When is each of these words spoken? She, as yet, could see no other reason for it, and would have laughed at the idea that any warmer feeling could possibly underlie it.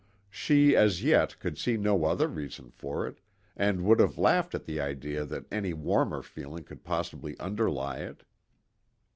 She, 0.31 0.75
as 0.75 1.03
yet, 1.03 1.37
could 1.39 1.59
see 1.59 1.77
no 1.77 2.05
other 2.05 2.27
reason 2.27 2.71
for 2.71 3.05
it, 3.05 3.19
and 3.55 3.83
would 3.85 3.99
have 3.99 4.17
laughed 4.17 4.55
at 4.55 4.65
the 4.65 4.79
idea 4.81 5.25
that 5.25 5.45
any 5.51 5.73
warmer 5.75 6.23
feeling 6.23 6.63
could 6.63 6.83
possibly 6.83 7.37
underlie 7.39 7.99
it. 7.99 8.23